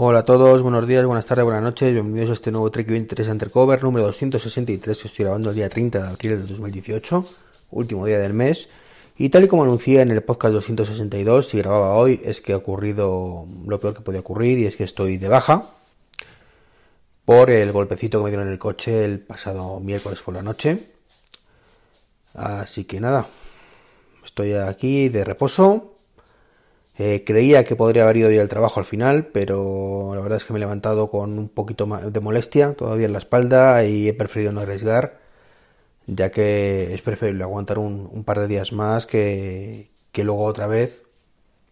[0.00, 3.30] Hola a todos, buenos días, buenas tardes, buenas noches, bienvenidos a este nuevo Trek 23
[3.30, 7.24] Undercover número 263 que estoy grabando el día 30 de abril de 2018,
[7.72, 8.68] último día del mes.
[9.16, 12.58] Y tal y como anuncié en el podcast 262, si grababa hoy, es que ha
[12.58, 15.68] ocurrido lo peor que podía ocurrir y es que estoy de baja
[17.24, 20.92] por el golpecito que me dieron en el coche el pasado miércoles por la noche.
[22.34, 23.28] Así que nada,
[24.24, 25.97] estoy aquí de reposo
[26.98, 30.44] eh, creía que podría haber ido ya al trabajo al final, pero la verdad es
[30.44, 34.14] que me he levantado con un poquito de molestia todavía en la espalda y he
[34.14, 35.20] preferido no arriesgar,
[36.06, 41.04] ya que es preferible aguantar un, par de días más que, que, luego otra vez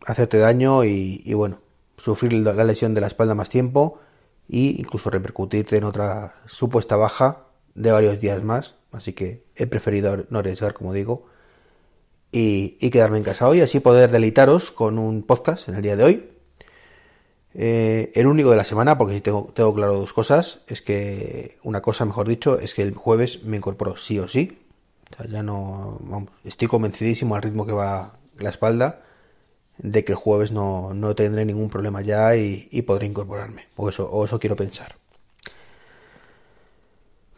[0.06, 1.60] hacerte daño y, bueno,
[1.96, 4.00] sufrir la lesión de la espalda más tiempo
[4.48, 8.76] e incluso repercutirte en otra supuesta baja de varios días más.
[8.92, 11.26] Así que he preferido no arriesgar, como digo
[12.38, 16.04] y, quedarme en casa hoy, así poder deleitaros con un podcast en el día de
[16.04, 16.30] hoy.
[17.54, 21.56] Eh, el único de la semana, porque si tengo, tengo claro dos cosas, es que
[21.62, 24.58] una cosa, mejor dicho, es que el jueves me incorporo sí o sí.
[25.30, 25.98] ya no,
[26.44, 29.02] estoy convencidísimo al ritmo que va la espalda
[29.78, 33.64] de que el jueves no, no tendré ningún problema ya y, y podré incorporarme.
[33.76, 34.96] O eso, o eso quiero pensar.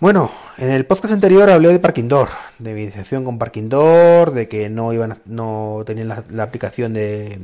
[0.00, 2.28] Bueno, en el podcast anterior hablé de Parking Door,
[2.60, 7.40] de mi decepción con Parking Door, de que no iban, no tenían la, aplicación de,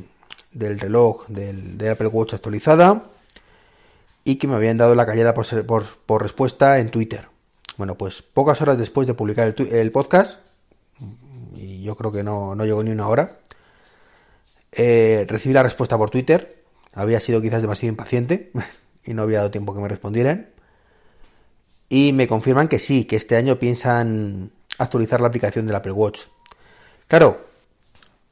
[0.52, 3.06] del reloj del, Apple Watch actualizada
[4.22, 5.46] y que me habían dado la callada por,
[5.96, 7.26] por, respuesta en Twitter.
[7.76, 10.38] Bueno, pues pocas horas después de publicar el, podcast,
[11.56, 13.38] y yo creo que no, no llegó ni una hora,
[14.70, 16.62] eh, recibí la respuesta por Twitter.
[16.92, 18.52] Había sido quizás demasiado impaciente
[19.04, 20.53] y no había dado tiempo que me respondieran
[21.94, 26.22] y me confirman que sí, que este año piensan actualizar la aplicación del Apple Watch.
[27.06, 27.46] Claro,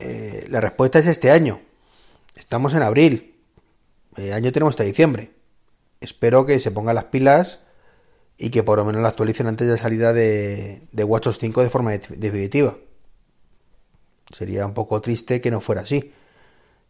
[0.01, 1.61] eh, la respuesta es este año.
[2.35, 3.37] Estamos en abril.
[4.17, 5.31] El año tenemos hasta diciembre.
[6.01, 7.61] Espero que se pongan las pilas
[8.37, 11.63] y que por lo menos la actualicen antes de la salida de, de WatchOS 5
[11.63, 12.77] de forma definitiva.
[14.33, 16.13] Sería un poco triste que no fuera así.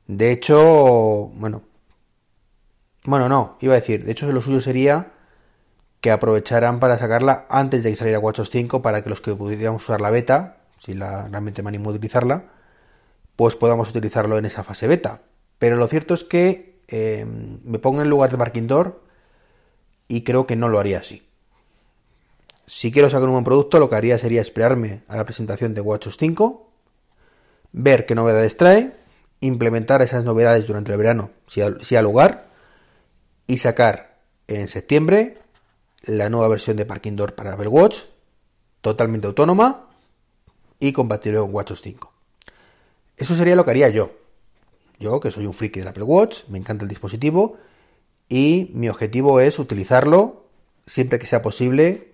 [0.07, 1.65] De hecho, bueno.
[3.05, 5.13] Bueno, no, iba a decir, de hecho lo suyo sería
[6.03, 9.85] que aprovecharan para sacarla antes de que saliera WatchOS 5 para que los que pudiéramos
[9.85, 12.47] usar la beta, si la, realmente me animo a utilizarla,
[13.37, 15.23] pues podamos utilizarlo en esa fase beta.
[15.61, 19.01] Pero lo cierto es que eh, me pongo en lugar de Parking Door
[20.09, 21.23] y creo que no lo haría así.
[22.67, 25.83] Si quiero sacar un buen producto, lo que haría sería esperarme a la presentación de
[25.83, 26.69] WatchOS 5,
[27.71, 28.93] ver qué novedades trae,
[29.39, 32.49] implementar esas novedades durante el verano, si si ha lugar,
[33.47, 35.42] y sacar en septiembre
[36.05, 37.99] la nueva versión de Parking Door para Apple Watch,
[38.81, 39.89] totalmente autónoma
[40.81, 42.13] y compatible con WatchOS 5.
[43.17, 44.11] Eso sería lo que haría yo.
[44.99, 47.57] Yo, que soy un friki del Apple Watch, me encanta el dispositivo
[48.29, 50.47] y mi objetivo es utilizarlo
[50.87, 52.13] siempre que sea posible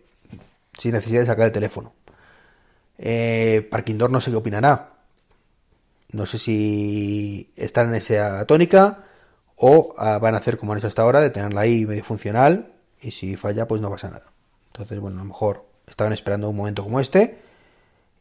[0.77, 1.93] sin necesidad de sacar el teléfono.
[2.99, 4.95] Eh, Parking Door no sé qué opinará.
[6.11, 9.05] No sé si están en esa tónica
[9.57, 12.78] o ah, van a hacer como han hecho hasta ahora, de tenerla ahí medio funcional
[13.01, 14.33] y si falla pues no pasa nada.
[14.69, 17.39] Entonces, bueno, a lo mejor estaban esperando un momento como este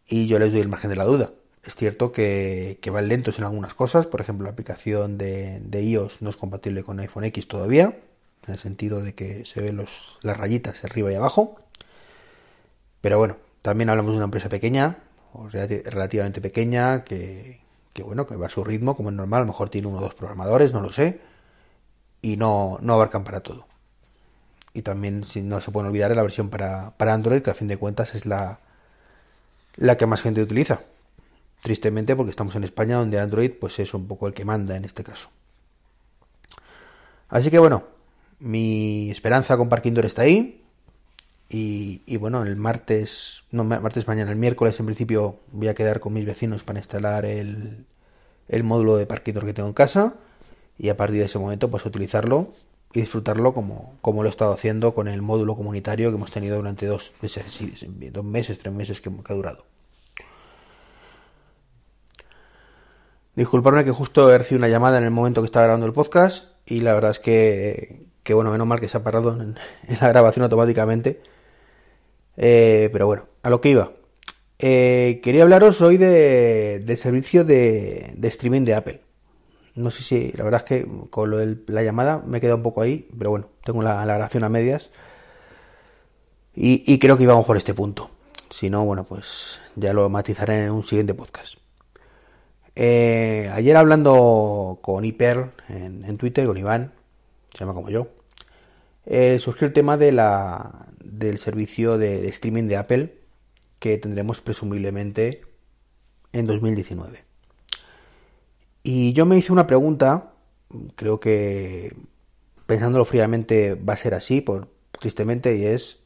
[0.07, 1.31] y yo les doy el margen de la duda.
[1.63, 6.29] Es cierto que, van lentos en algunas cosas, por ejemplo la aplicación de, iOS no
[6.29, 7.97] es compatible con iPhone X todavía,
[8.47, 11.57] en el sentido de que se ven los, las rayitas arriba y abajo.
[13.01, 14.99] Pero bueno, también hablamos de una empresa pequeña,
[15.33, 17.59] o relativamente pequeña, que,
[17.91, 19.97] que bueno, que va a su ritmo, como es normal, a lo mejor tiene uno
[19.97, 21.19] o dos programadores, no lo sé,
[22.21, 23.67] y no, no abarcan para todo
[24.77, 27.77] y también si no se pueden olvidar la versión para, Android, que a fin de
[27.77, 28.59] cuentas es la,
[29.75, 30.81] la que más gente utiliza.
[31.63, 34.85] Tristemente porque estamos en España donde Android pues es un poco el que manda en
[34.85, 35.29] este caso.
[37.27, 37.85] Así que bueno,
[38.39, 40.63] mi esperanza con Parking está ahí.
[41.49, 46.13] Y, bueno, el martes, no martes mañana, el miércoles en principio voy a quedar con
[46.13, 47.85] mis vecinos para instalar el,
[48.47, 50.13] el módulo de Parking que tengo en casa.
[50.77, 52.49] Y a partir de ese momento pues utilizarlo
[52.93, 56.57] y disfrutarlo como, como lo he estado haciendo con el módulo comunitario que hemos tenido
[56.57, 57.59] durante dos meses,
[58.11, 59.65] dos meses tres meses que, ha durado.
[63.35, 66.53] Disculparme que justo he recibido una llamada en el momento que estaba grabando el podcast
[66.65, 69.57] y la verdad es que, que bueno, menos mal que se ha parado en,
[70.01, 71.21] la grabación automáticamente.
[72.37, 73.91] Eh, pero bueno, a lo que iba.
[74.59, 79.06] Eh, quería hablaros hoy de, del servicio de, de streaming de Apple.
[79.77, 82.63] No sé si, la verdad es que con lo de la llamada me queda un
[82.63, 84.89] poco ahí, pero bueno, tengo la, grabación a medias.
[86.55, 88.09] Y, creo que íbamos por este punto.
[88.49, 91.59] Si no, bueno, pues ya lo matizaré en un siguiente podcast.
[92.75, 96.93] Eh, ayer hablando con Hiper en, Twitter, con Iván,
[97.53, 98.07] se llama como yo,
[99.05, 103.17] eh, surgió el tema de la, del servicio de, streaming de Apple
[103.77, 105.41] que tendremos presumiblemente
[106.33, 107.26] en 2019.
[108.89, 110.31] Y yo me hice una pregunta,
[110.95, 111.93] creo que
[112.67, 115.99] pensándolo fríamente va a ser así, por, tristemente, y es,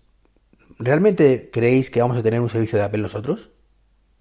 [0.79, 3.51] ¿realmente creéis que vamos a tener un servicio de Apple nosotros?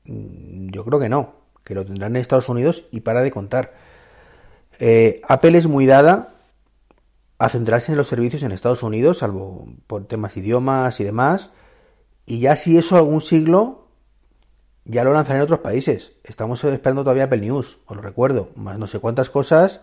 [0.05, 3.73] Mm, yo creo que no, que lo tendrán en Estados Unidos y para de contar.
[4.79, 6.35] Eh, Apple es muy dada
[7.39, 11.49] a centrarse en los servicios en Estados Unidos, salvo por temas idiomas y demás,
[12.27, 13.80] y ya si eso algún siglo
[14.91, 16.13] ya lo lanzarán en otros países.
[16.25, 19.83] Estamos esperando todavía Apple News, os lo recuerdo, más no sé cuántas cosas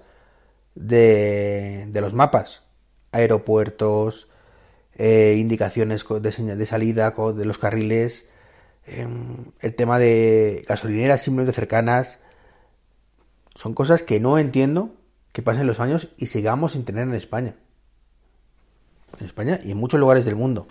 [0.76, 2.64] de, de los mapas,
[3.12, 4.28] aeropuertos,
[4.96, 8.28] eh, indicaciones de, de salida de los carriles,
[8.86, 12.20] em, el tema de gasolineras simplemente cercanas,
[13.56, 14.92] son cosas que no entiendo
[15.32, 17.56] que pasen los años y sigamos sin tener en España.
[19.20, 20.68] En España y en muchos lugares del mundo.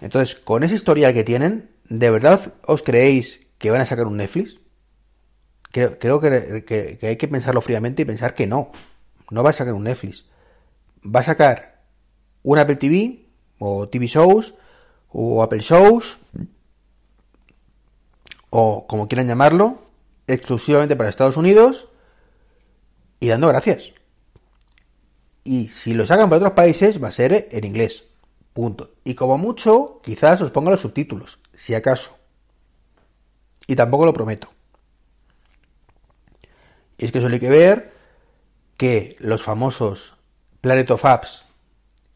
[0.00, 4.16] Entonces, con ese historial que tienen, ¿de verdad os creéis que van a sacar un
[4.16, 4.58] Netflix?
[5.70, 8.70] Creo, que, que, hay que pensarlo fríamente y pensar que no.
[9.30, 10.24] No va a sacar un Netflix.
[11.04, 11.82] Va a sacar
[12.42, 13.26] un Apple TV
[13.58, 14.54] o TV Shows
[15.10, 16.18] o Apple Shows
[18.50, 19.82] o como quieran llamarlo,
[20.26, 21.88] exclusivamente para Estados Unidos
[23.20, 23.92] y dando gracias.
[25.44, 28.04] Y si lo sacan para otros países va a ser en inglés.
[28.56, 28.94] Punto.
[29.04, 32.16] Y como mucho, quizás os ponga los subtítulos, si acaso.
[33.66, 34.48] Y tampoco lo prometo.
[36.96, 37.92] Y es que solo que ver
[38.78, 40.16] que los famosos
[40.62, 41.46] Planet of Apps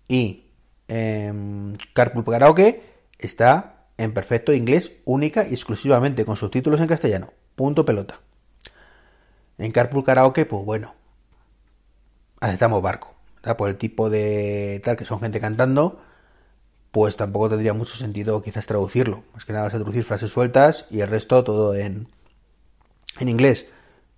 [0.08, 0.46] y
[0.88, 1.30] eh,
[1.92, 2.84] Carpool Karaoke
[3.18, 7.34] está en perfecto inglés única y exclusivamente con subtítulos en castellano.
[7.54, 8.18] Punto pelota.
[9.58, 10.94] En Carpool Karaoke, pues bueno,
[12.40, 13.14] aceptamos barco.
[13.58, 16.00] Por el tipo de tal que son gente cantando,
[16.90, 19.22] pues tampoco tendría mucho sentido quizás traducirlo.
[19.34, 22.08] Más que nada vas a traducir frases sueltas y el resto todo en,
[23.18, 23.66] en inglés.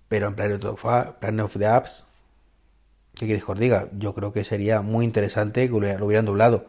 [0.07, 0.83] Pero en Planet of,
[1.19, 2.05] Planet of the Apps
[3.15, 3.89] ¿Qué queréis que os diga?
[3.97, 6.65] Yo creo que sería muy interesante que lo hubieran doblado.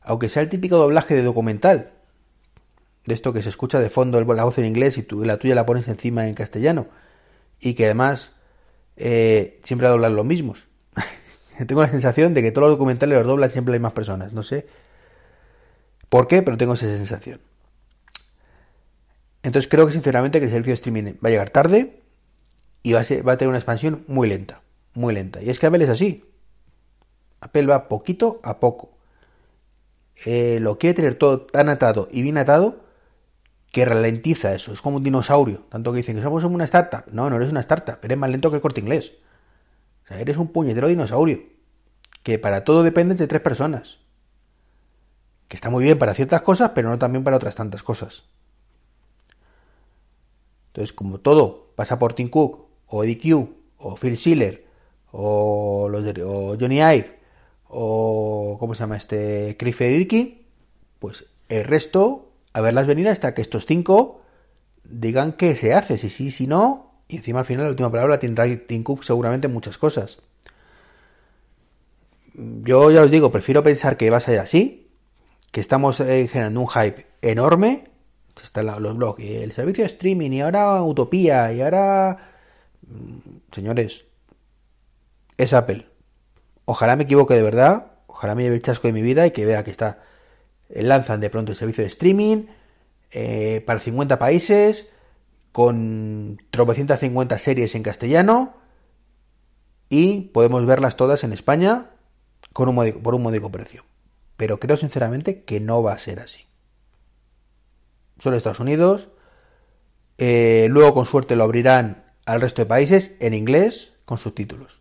[0.00, 1.90] Aunque sea el típico doblaje de documental.
[3.04, 5.54] De esto que se escucha de fondo la voz en inglés y tú, la tuya
[5.54, 6.86] la pones encima en castellano.
[7.60, 8.32] Y que además
[8.96, 10.68] eh, siempre doblan los mismos.
[11.66, 14.32] tengo la sensación de que todos los documentales los doblan siempre las mismas personas.
[14.32, 14.66] No sé
[16.08, 17.40] por qué, pero tengo esa sensación.
[19.42, 22.00] Entonces creo que sinceramente que el servicio de streaming va a llegar tarde
[22.82, 24.64] y va a, va a tener una expansión muy lenta
[24.94, 25.42] muy lenta.
[25.42, 26.24] Y es que Apple es así.
[27.40, 28.96] Apple va poquito a poco.
[30.24, 32.80] Eh, lo quiere tener todo tan atado y bien atado
[33.72, 34.72] que ralentiza eso.
[34.72, 35.64] Es como un dinosaurio.
[35.68, 37.04] Tanto que dicen que somos una startup.
[37.12, 37.98] No, no eres una startup.
[38.02, 39.14] Eres más lento que el corte inglés.
[40.04, 41.42] O sea, eres un puñetero dinosaurio.
[42.22, 43.98] Que para todo dependes de tres personas.
[45.54, 48.24] Está muy bien para ciertas cosas, pero no también para otras tantas cosas.
[50.68, 54.66] Entonces, como todo pasa por Tim Cook, o Eddie Q, o Phil Schiller,
[55.12, 56.12] o, los de,
[56.58, 57.18] Johnny Ive
[57.68, 59.56] o ¿cómo se llama este?
[59.56, 60.46] Chris Federici,
[60.98, 64.22] pues el resto a verlas venir hasta que estos cinco
[64.82, 68.18] digan qué se hace, si sí, si no, y encima al final la última palabra
[68.18, 70.18] tendrá Tim Cook seguramente muchas cosas.
[72.34, 74.83] Yo ya os digo, prefiero pensar que va a ser así,
[75.54, 77.84] que estamos eh, generando un hype enorme,
[78.42, 82.32] están los blogs y el servicio de streaming y ahora Utopía y ahora...
[82.88, 84.04] Mm, señores,
[85.38, 85.86] es Apple.
[86.64, 89.46] Ojalá me equivoque de verdad, ojalá me lleve el chasco de mi vida y que
[89.46, 90.02] vea que está
[90.70, 92.46] eh, lanzan de pronto el servicio de streaming
[93.12, 94.88] eh, para 50 países
[95.52, 98.54] con 350 series en castellano
[99.88, 101.92] y podemos verlas todas en España
[102.52, 103.84] con un por un módico precio.
[104.36, 106.46] Pero creo sinceramente que no va a ser así.
[108.18, 109.08] Solo Estados Unidos.
[110.18, 114.80] Eh, luego con suerte lo abrirán al resto de países en inglés con subtítulos.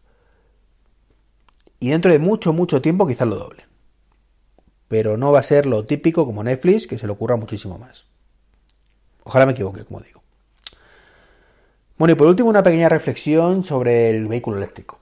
[1.79, 3.65] Y dentro de mucho, mucho tiempo quizás lo doble.
[4.87, 8.05] Pero no va a ser lo típico como Netflix, que se le ocurra muchísimo más.
[9.23, 10.21] Ojalá me equivoque, como digo.
[11.97, 14.99] Bueno, y por último una pequeña reflexión sobre el vehículo eléctrico.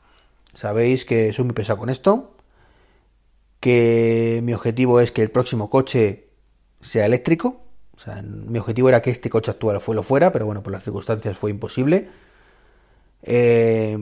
[0.53, 2.35] Sabéis que soy muy pesado con esto,
[3.61, 6.27] que mi objetivo es que el próximo coche
[6.81, 7.63] sea eléctrico.
[7.95, 10.73] O sea, mi objetivo era que este coche actual fue lo fuera, pero bueno, por
[10.73, 12.09] las circunstancias fue imposible.
[13.23, 13.97] Eh,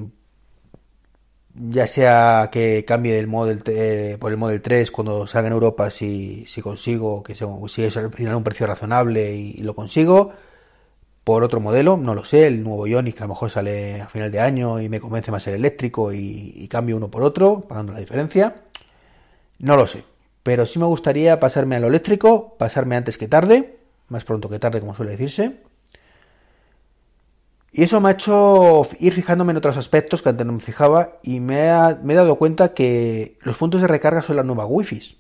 [1.56, 5.90] ya sea que cambie del Model eh, por el Model 3 cuando salga en Europa
[5.90, 10.32] si, si consigo que sea, si es un precio razonable y, lo consigo
[11.26, 14.08] por otro modelo, no lo sé, el nuevo Ioniq que a lo mejor sale a
[14.08, 17.62] final de año y me convence más el eléctrico y, y cambio uno por otro,
[17.62, 18.56] pagando la diferencia.
[19.60, 20.04] No lo sé,
[20.44, 24.60] pero sí me gustaría pasarme a lo eléctrico, pasarme antes que tarde, más pronto que
[24.60, 25.58] tarde como suele decirse.
[27.72, 31.20] Y eso me ha hecho ir fijándome en otros aspectos que antes no me fijaba
[31.22, 35.18] y me, he dado cuenta que los puntos de recarga son la nueva wifi.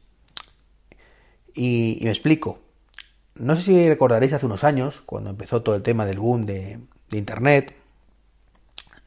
[1.53, 2.60] Y, y, me explico.
[3.36, 6.79] No sé si recordaréis hace unos años, cuando empezó todo el tema del boom de,
[7.10, 7.75] de Internet,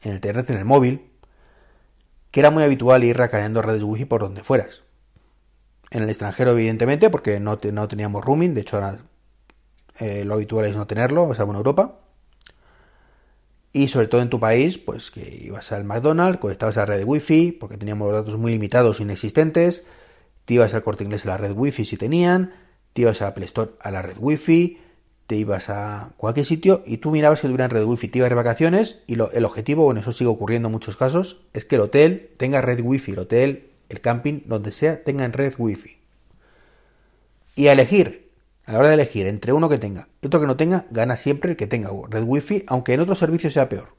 [0.01, 1.09] en el Internet en el móvil,
[2.31, 4.83] que era muy habitual ir recargando redes wifi por donde fueras.
[5.93, 8.97] En el extranjero, evidentemente, porque no, no teníamos roaming, de hecho ahora
[9.99, 11.99] eh, lo habitual es no tenerlo, o sea, en Europa.
[13.71, 16.97] Y sobre todo en tu país, pues que ibas al McDonald's, conectabas a la red
[16.97, 19.85] de Wi-Fi, porque teníamos los datos muy limitados, inexistentes.
[20.45, 22.53] Te ibas al corte inglés a la red Wi-Fi si tenían.
[22.93, 24.79] Te ibas a Apple Store a la red Wi-Fi.
[25.27, 28.07] Te ibas a cualquier sitio y tú mirabas si tuvieran red Wi-Fi.
[28.07, 31.65] Te ibas de vacaciones y el objetivo, bueno, eso sigue ocurriendo en muchos casos, es
[31.65, 33.11] que el hotel tenga red Wi-Fi.
[33.13, 35.97] El hotel, el camping, donde sea, tengan red Wi-Fi.
[37.55, 38.23] Y a elegir
[38.65, 41.17] a la hora de elegir entre uno que tenga y otro que no tenga, gana
[41.17, 43.95] siempre el que tenga red wifi, aunque en otro servicio sea peor.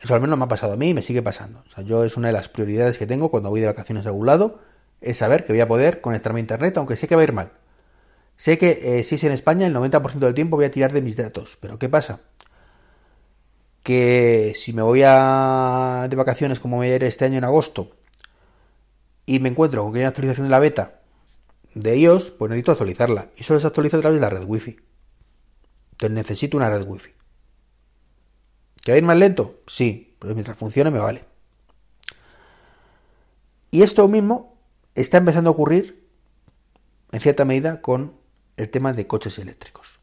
[0.00, 1.62] Eso al menos me ha pasado a mí y me sigue pasando.
[1.66, 4.10] O sea, yo es una de las prioridades que tengo cuando voy de vacaciones a
[4.10, 4.60] algún lado,
[5.00, 7.32] es saber que voy a poder conectarme a internet, aunque sé que va a ir
[7.32, 7.52] mal.
[8.36, 11.00] Sé que eh, si es en España, el 90% del tiempo voy a tirar de
[11.00, 11.56] mis datos.
[11.60, 12.20] Pero ¿qué pasa?
[13.86, 17.92] Que si me voy a de vacaciones como voy a ir este año en agosto
[19.26, 21.02] y me encuentro con que hay una actualización de la beta
[21.72, 23.30] de iOS, pues necesito actualizarla.
[23.36, 24.76] Y solo se actualiza a través de la red Wi-Fi.
[25.92, 27.12] Entonces necesito una red Wi-Fi.
[28.82, 29.60] ¿Que va a ir más lento?
[29.68, 31.24] Sí, pero mientras funcione me vale.
[33.70, 34.58] Y esto mismo
[34.96, 36.08] está empezando a ocurrir
[37.12, 38.16] en cierta medida con
[38.56, 40.00] el tema de coches eléctricos.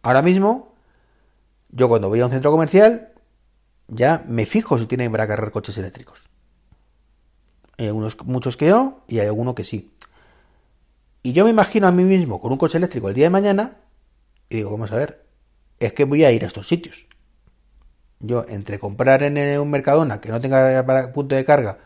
[0.00, 0.69] Ahora mismo,
[1.72, 3.12] yo cuando voy a un centro comercial,
[3.88, 6.28] ya me fijo si tienen para cargar coches eléctricos.
[7.78, 9.90] Hay algunos, muchos que no y hay alguno que sí.
[11.22, 13.76] Y yo me imagino a mí mismo con un coche eléctrico el día de mañana
[14.48, 15.24] y digo, vamos a ver,
[15.78, 17.06] es que voy a ir a estos sitios.
[18.20, 21.78] Yo, entre comprar en un Mercadona que no tenga punto de carga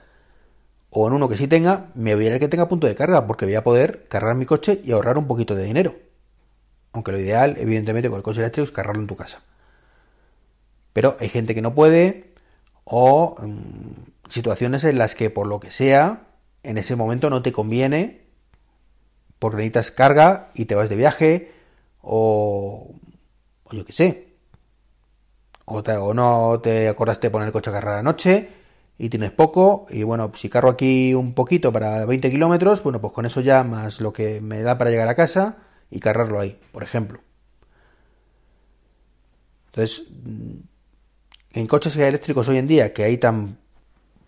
[0.91, 2.95] o en uno que sí tenga, me voy a ir al que tenga punto de
[2.95, 5.97] carga porque voy a poder cargar mi coche y ahorrar un poquito de dinero.
[6.93, 9.43] Aunque lo ideal, evidentemente, con el coche eléctrico es cargarlo en tu casa.
[10.95, 12.33] Pero hay gente que no puede
[12.85, 16.29] o mm, situaciones en las que por lo que sea,
[16.63, 18.23] en ese momento no te conviene,
[19.39, 21.53] porque necesitas carga y te vas de viaje,
[22.01, 22.95] o,
[23.65, 24.29] o yo qué sé,
[25.67, 28.49] o, o, no te acordaste de poner el coche a cargar anoche
[28.99, 33.13] y tienes poco, y bueno, si cargo aquí un poquito para 20 kilómetros, bueno, pues
[33.13, 35.57] con eso ya más lo que me da para llegar a casa
[35.91, 37.21] y cargarlo ahí, por ejemplo.
[39.67, 40.05] Entonces,
[41.55, 43.59] en coches eléctricos hoy en día, que hay tan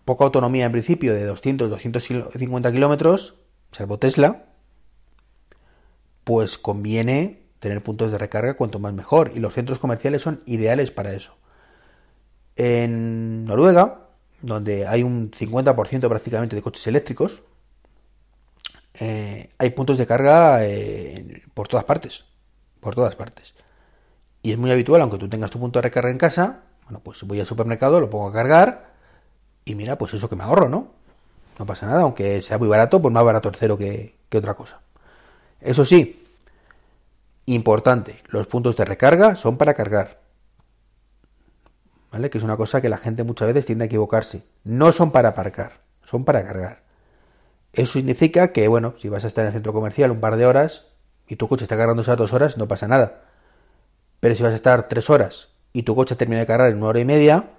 [0.05, 3.35] poca autonomía en principio de 200, 250 kilómetros,
[3.73, 4.45] salvo Tesla,
[6.23, 9.31] pues conviene tener puntos de recarga cuanto más mejor.
[9.35, 11.37] Y los centros comerciales son ideales para eso.
[12.55, 14.07] En Noruega,
[14.41, 17.43] donde hay un 50% prácticamente de coches eléctricos,
[18.93, 22.23] eh, hay puntos de carga eh, por todas partes.
[22.79, 23.53] Por todas partes.
[24.41, 27.21] Y es muy habitual, aunque tú tengas tu punto de recarga en casa, bueno, pues
[27.23, 28.93] voy al supermercado, lo pongo a cargar
[29.65, 30.87] y mira, pues eso que me ahorro, ¿no?
[31.59, 34.79] No pasa nada, aunque sea muy barato, pues más barato el cero que, otra cosa.
[35.59, 36.25] Eso sí,
[37.45, 40.21] importante, los puntos de recarga son para cargar.
[42.09, 42.29] ¿Vale?
[42.29, 44.43] Que es una cosa que la gente muchas veces tiende a equivocarse.
[44.63, 46.83] No son para aparcar, son para cargar.
[47.73, 50.45] Eso significa que, bueno, si vas a estar en el centro comercial un par de
[50.45, 50.85] horas
[51.27, 53.23] y tu coche está cargándose a dos horas, no pasa nada.
[54.21, 56.87] Pero si vas a estar tres horas y tu coche termina de cargar en una
[56.87, 57.51] hora y media,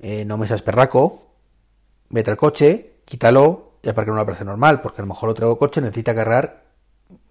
[0.00, 1.22] eh, no me seas perraco,
[2.08, 5.56] vete al coche, quítalo y aparca en una plaza normal, porque a lo mejor otro
[5.56, 6.64] coche necesita cargar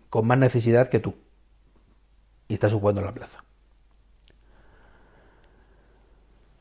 [0.09, 1.13] con más necesidad que tú.
[2.47, 3.43] Y estás ocupando la plaza.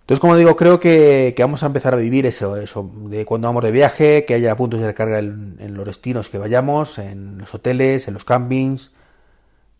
[0.00, 3.62] Entonces, como digo, creo que, vamos a empezar a vivir eso, eso, de cuando vamos
[3.62, 8.08] de viaje, que haya puntos de recarga en, los destinos que vayamos, en los hoteles,
[8.08, 8.90] en los campings.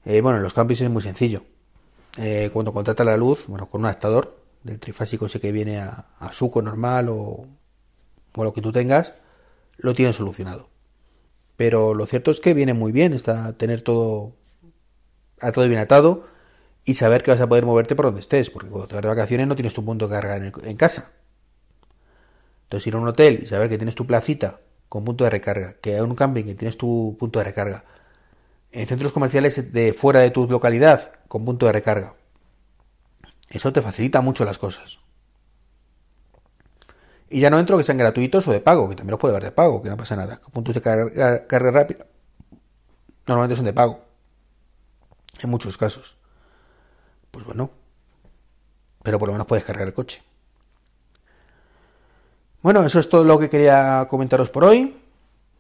[0.05, 1.43] Eh, bueno, en los campings es muy sencillo.
[2.19, 6.07] Eh, cuando contrata la luz, bueno, con un adaptador, del trifásico ese que viene a,
[6.33, 7.47] suco normal o,
[8.35, 9.15] o, lo que tú tengas,
[9.77, 10.69] lo tienen solucionado.
[11.57, 14.35] Pero lo cierto es que viene muy bien está tener todo
[15.53, 16.27] todo bien atado
[16.85, 19.09] y saber que vas a poder moverte por donde estés, porque cuando te vas de
[19.09, 21.11] vacaciones no tienes tu punto de carga en, casa.
[22.65, 25.75] Entonces ir a un hotel y saber que tienes tu placita con punto de recarga,
[25.75, 27.85] que hay un camping que tienes tu punto de recarga,
[28.73, 32.15] en centros comerciales de fuera de tu localidad con punto de recarga.
[33.49, 34.99] Eso te facilita mucho las cosas.
[37.29, 39.45] Y ya no entro que sean gratuitos o de pago, que también los puede haber
[39.45, 40.41] de pago, que no pasa nada.
[40.53, 42.07] Puntos de carga, carga rápida
[43.27, 44.01] normalmente son de pago.
[45.43, 46.17] En muchos casos.
[47.31, 47.71] Pues bueno.
[49.03, 50.23] Pero por lo menos puedes cargar el coche.
[52.63, 54.97] Bueno, eso es todo lo que quería comentaros por hoy.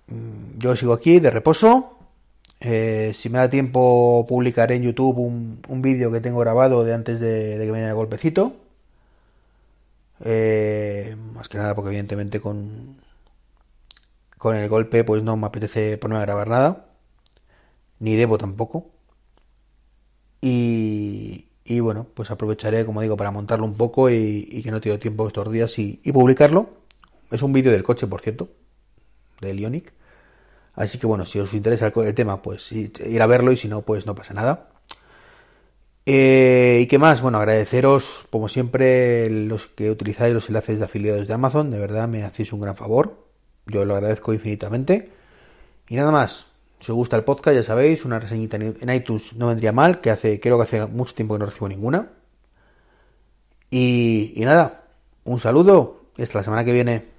[0.08, 1.95] Mm, yo sigo aquí de reposo.
[2.60, 7.20] Eh, si me da tiempo, publicaré en YouTube un, vídeo que tengo grabado de antes
[7.20, 8.56] de, que venga el golpecito.
[10.25, 12.96] Eh, más que nada porque evidentemente con,
[14.38, 16.86] con el golpe pues no me apetece ponerme a grabar nada.
[18.00, 18.90] Ni debo tampoco.
[20.40, 24.98] Y, y bueno, pues aprovecharé, como digo, para montarlo un poco y, que no tengo
[24.98, 26.70] tiempo estos días y, y publicarlo.
[27.30, 28.48] Es un vídeo del coche, por cierto,
[29.40, 29.92] del Ionic.
[30.76, 33.83] Así que bueno, si os interesa el, tema, pues ir a verlo y si no,
[33.83, 34.68] pues no pasa nada.
[36.09, 37.21] Eh, ¿Y qué más?
[37.21, 41.71] Bueno, agradeceros, como siempre, los que utilizáis los enlaces de afiliados de Amazon.
[41.71, 43.26] De verdad, me hacéis un gran favor.
[43.66, 45.11] Yo lo agradezco infinitamente.
[45.88, 46.47] Y nada más.
[46.78, 50.11] Si os gusta el podcast, ya sabéis, una reseñita en iTunes no vendría mal, que
[50.11, 52.11] hace, creo que hace mucho tiempo que no recibo ninguna.
[53.71, 54.85] Y, y nada,
[55.25, 57.15] un saludo hasta la semana que viene.